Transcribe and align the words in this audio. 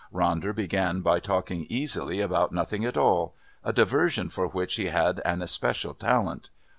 Ronder 0.11 0.51
began 0.55 1.01
by 1.01 1.19
talking 1.19 1.67
easily 1.69 2.21
about 2.21 2.51
nothing 2.51 2.83
at 2.85 2.97
all, 2.97 3.35
a 3.63 3.71
diversion 3.71 4.29
for 4.29 4.47
which 4.47 4.77
he 4.77 4.85
had 4.87 5.21
an 5.23 5.43
especial 5.43 5.93
talent. 5.93 6.49